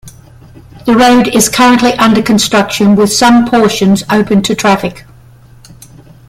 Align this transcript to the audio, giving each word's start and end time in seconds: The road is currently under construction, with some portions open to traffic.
The 0.87 0.95
road 0.95 1.27
is 1.27 1.47
currently 1.47 1.93
under 1.93 2.23
construction, 2.23 2.95
with 2.95 3.13
some 3.13 3.45
portions 3.47 4.03
open 4.09 4.41
to 4.41 4.55
traffic. 4.55 5.05